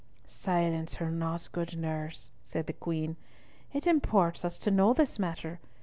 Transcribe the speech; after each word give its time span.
"Silence 0.25 0.95
her 0.95 1.11
not, 1.11 1.47
good 1.51 1.77
nurse," 1.77 2.31
said 2.41 2.65
the 2.65 2.73
Queen, 2.73 3.17
"it 3.71 3.85
imports 3.85 4.43
us 4.43 4.57
to 4.57 4.71
know 4.71 4.93
this 4.93 5.19
matter. 5.19 5.59